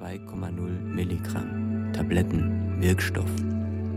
[0.00, 1.92] 2,0 Milligramm.
[1.92, 3.30] Tabletten, Wirkstoff.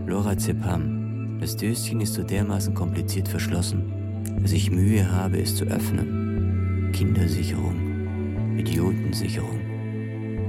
[0.06, 1.40] Lorazepam.
[1.40, 6.92] Das Döschen ist so dermaßen kompliziert verschlossen, dass ich Mühe habe, es zu öffnen.
[6.92, 8.58] Kindersicherung.
[8.58, 9.60] Idiotensicherung.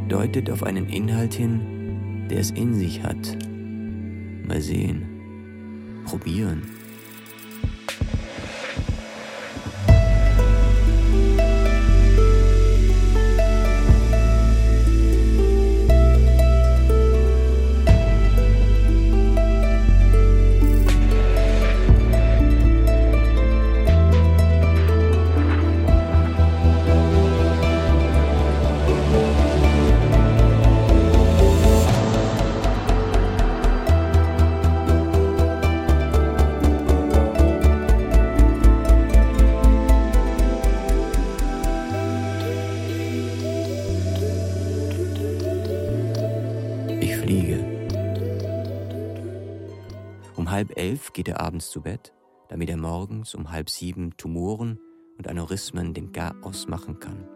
[0.08, 3.38] Deutet auf einen Inhalt hin, der es in sich hat.
[4.48, 5.02] Mal sehen.
[6.06, 6.62] Probieren.
[50.50, 52.12] Halb elf geht er abends zu Bett,
[52.48, 54.78] damit er morgens um halb sieben Tumoren
[55.18, 57.28] und Aneurysmen den Garaus machen kann.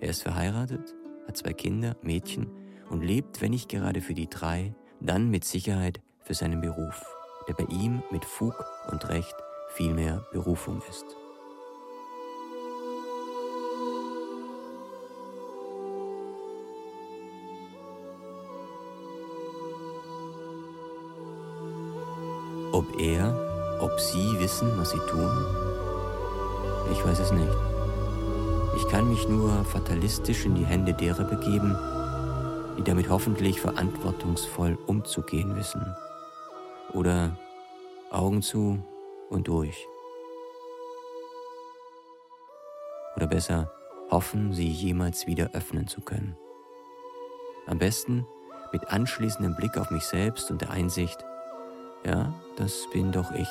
[0.00, 0.94] Er ist verheiratet,
[1.26, 2.50] hat zwei Kinder, Mädchen
[2.88, 7.04] und lebt, wenn nicht gerade für die drei, dann mit Sicherheit für seinen Beruf,
[7.48, 8.54] der bei ihm mit Fug
[8.90, 9.34] und Recht
[9.68, 11.04] vielmehr Berufung ist.
[22.80, 25.30] Ob er, ob sie wissen, was sie tun?
[26.90, 27.52] Ich weiß es nicht.
[28.74, 31.76] Ich kann mich nur fatalistisch in die Hände derer begeben,
[32.78, 35.94] die damit hoffentlich verantwortungsvoll umzugehen wissen.
[36.94, 37.36] Oder
[38.10, 38.82] Augen zu
[39.28, 39.86] und durch.
[43.14, 43.70] Oder besser,
[44.10, 46.34] hoffen, sie jemals wieder öffnen zu können.
[47.66, 48.26] Am besten
[48.72, 51.22] mit anschließendem Blick auf mich selbst und der Einsicht,
[52.04, 53.48] ja, das bin doch ich.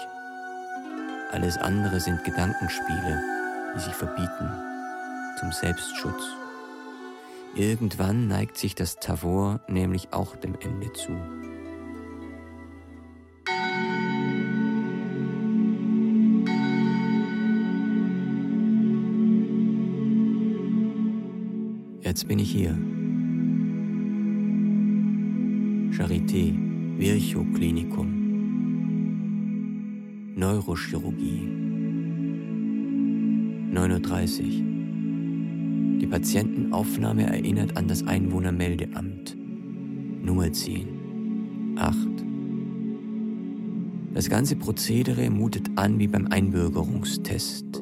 [1.31, 3.21] Alles andere sind Gedankenspiele,
[3.75, 4.49] die sich verbieten
[5.39, 6.35] zum Selbstschutz.
[7.55, 11.11] Irgendwann neigt sich das Tavor nämlich auch dem Ende zu.
[22.01, 22.71] Jetzt bin ich hier.
[25.91, 26.53] Charité,
[26.97, 28.18] Virchow Klinikum.
[30.39, 31.49] Neurochirurgie.
[33.73, 35.99] 9.30 Uhr.
[35.99, 39.35] Die Patientenaufnahme erinnert an das Einwohnermeldeamt.
[40.23, 41.75] Nummer 10.
[41.77, 41.97] 8.
[44.13, 47.81] Das ganze Prozedere mutet an wie beim Einbürgerungstest.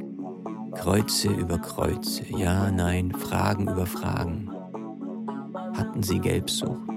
[0.74, 4.50] Kreuze über Kreuze, ja, nein, Fragen über Fragen.
[5.76, 6.90] Hatten Sie Gelbsucht?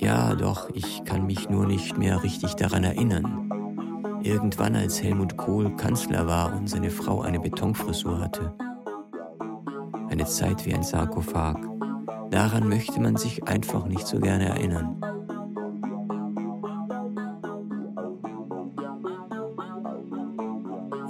[0.00, 3.44] Ja, doch, ich kann mich nur nicht mehr richtig daran erinnern.
[4.24, 8.54] Irgendwann, als Helmut Kohl Kanzler war und seine Frau eine Betonfrisur hatte.
[10.08, 11.58] Eine Zeit wie ein Sarkophag.
[12.30, 14.98] Daran möchte man sich einfach nicht so gerne erinnern.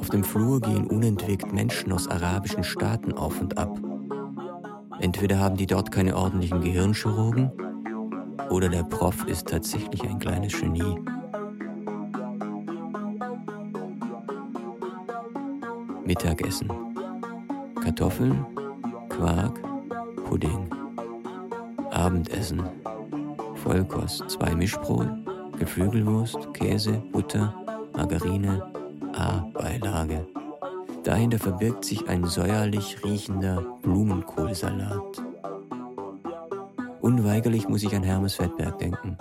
[0.01, 3.79] Auf dem Flur gehen unentwegt Menschen aus arabischen Staaten auf und ab.
[4.99, 7.53] Entweder haben die dort keine ordentlichen Gehirnchirurgen
[8.51, 10.97] oder der Prof ist tatsächlich ein kleines Genie.
[16.05, 16.71] Mittagessen.
[17.83, 18.45] Kartoffeln,
[19.09, 19.59] Quark,
[20.25, 20.69] Pudding.
[21.91, 22.63] Abendessen.
[23.55, 25.09] Vollkost, zwei Mischbrot,
[25.59, 27.55] Geflügelwurst, Käse, Butter,
[27.95, 28.63] Margarine,
[29.15, 30.27] A-Beilage.
[31.05, 35.23] Dahinter verbirgt sich ein säuerlich riechender Blumenkohlsalat.
[37.01, 39.17] Unweigerlich muss ich an Hermes Fettberg denken.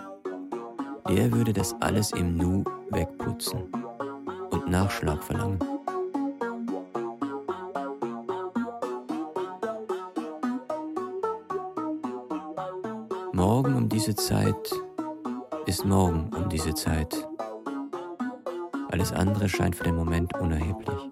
[1.10, 3.64] Der würde das alles im Nu wegputzen
[4.52, 5.60] und Nachschlag verlangen.
[13.36, 14.72] Morgen um diese Zeit
[15.66, 17.28] ist morgen um diese Zeit.
[18.92, 21.10] Alles andere scheint für den Moment unerheblich.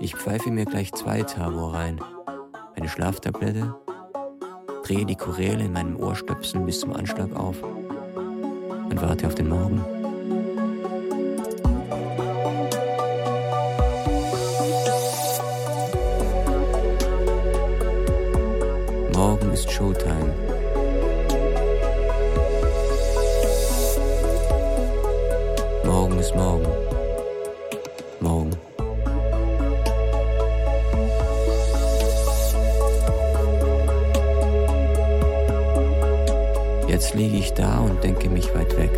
[0.00, 1.98] Ich pfeife mir gleich zwei Tavor rein,
[2.76, 3.74] eine Schlaftablette,
[4.84, 10.03] drehe die Choräle in meinem Ohrstöpsel bis zum Anschlag auf und warte auf den Morgen.
[19.54, 20.34] Ist Showtime.
[25.84, 26.66] Morgen ist morgen.
[28.18, 28.50] Morgen.
[36.88, 38.90] Jetzt liege ich da und denke mich weit weg.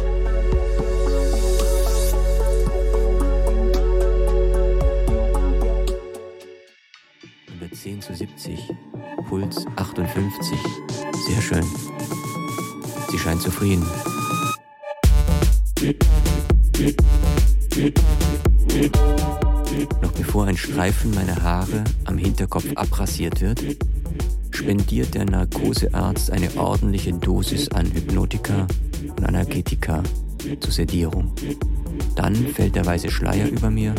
[7.46, 8.70] Über 10 zu 70,
[9.28, 10.56] Puls 58.
[11.26, 11.64] Sehr schön.
[13.10, 13.84] Sie scheint zufrieden.
[20.00, 23.62] Noch bevor ein Streifen meiner Haare am Hinterkopf abrasiert wird,
[24.50, 28.66] spendiert der Narkosearzt eine ordentliche Dosis an Hypnotika
[29.08, 30.02] und Analgetika
[30.60, 31.32] zur Sedierung.
[32.14, 33.94] Dann fällt der weiße Schleier über mir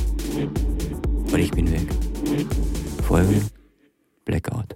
[1.31, 1.88] und ich bin weg.
[3.03, 3.41] Folge
[4.25, 4.75] Blackout.